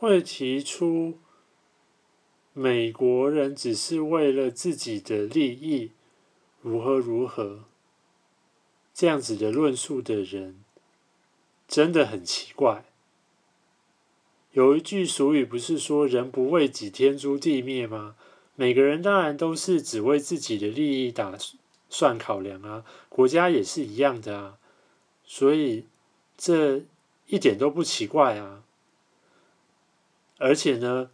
[0.00, 1.18] 会提出
[2.52, 5.90] 美国人只是为了自己的利益，
[6.62, 7.64] 如何如何
[8.94, 10.62] 这样子的论述的人，
[11.66, 12.84] 真的很奇怪。
[14.52, 18.14] 有一句俗语不是说“人不为己，天诛地灭”吗？
[18.54, 21.36] 每个人当然都是只为自己的利益打
[21.88, 24.58] 算考量啊，国家也是一样的啊，
[25.24, 25.86] 所以
[26.36, 26.82] 这
[27.26, 28.62] 一点都不奇怪啊。
[30.48, 31.10] 而且呢，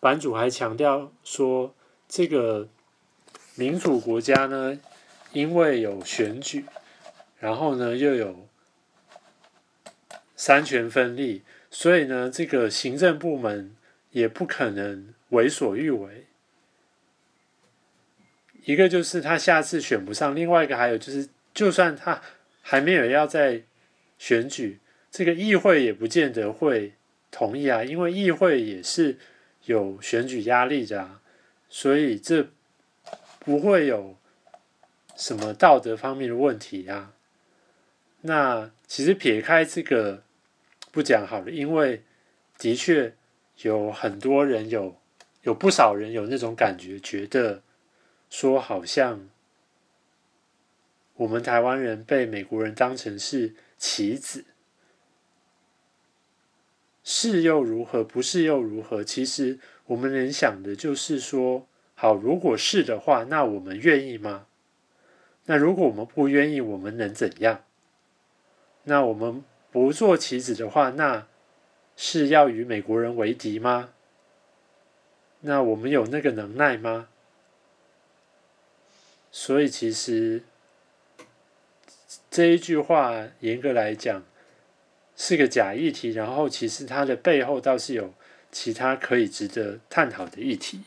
[0.00, 1.74] 版主还强调说，
[2.08, 2.70] 这个
[3.54, 4.80] 民主国家呢，
[5.34, 6.64] 因为有选举，
[7.38, 8.48] 然后呢又有
[10.34, 13.76] 三权分立，所以呢，这个行政部门
[14.12, 16.24] 也不可能为所欲为。
[18.64, 22.22] 一个就是他下次选不上，另外一个还有就是，就算他
[22.62, 23.64] 还没有要在
[24.16, 24.78] 选举，
[25.10, 26.94] 这个议会也不见得会
[27.30, 29.18] 同意啊，因为议会也是
[29.64, 31.20] 有选举压力的啊，
[31.68, 32.48] 所以这
[33.40, 34.16] 不会有
[35.16, 37.12] 什么道德方面的问题啊。
[38.22, 40.22] 那其实撇开这个
[40.90, 42.02] 不讲好了，因为
[42.58, 43.14] 的确
[43.62, 44.96] 有很多人有
[45.42, 47.62] 有不少人有那种感觉，觉得。
[48.30, 49.26] 说好像
[51.14, 54.44] 我们台湾人被美国人当成是棋子，
[57.20, 58.04] 是又如何？
[58.04, 59.02] 不是又如何？
[59.02, 61.66] 其实我们能想的就是说，
[61.96, 64.46] 好，如果是的话，那我们愿意吗？
[65.46, 67.64] 那如果我们不愿意，我们能怎样？
[68.84, 69.42] 那我们
[69.72, 71.26] 不做棋子的话，那
[71.96, 73.90] 是要与美国人为敌吗？
[75.40, 77.08] 那我们有那个能耐吗？
[79.32, 80.44] 所以，其实
[82.30, 84.22] 这一句话严格来讲
[85.20, 88.14] 是个假议题，然后其实它的背后倒是有
[88.52, 90.80] 其他可以值得探讨的议题。